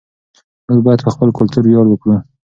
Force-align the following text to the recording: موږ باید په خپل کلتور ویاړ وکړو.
موږ 0.67 0.79
باید 0.85 1.01
په 1.05 1.09
خپل 1.15 1.29
کلتور 1.39 1.63
ویاړ 1.65 1.85
وکړو. 1.89 2.15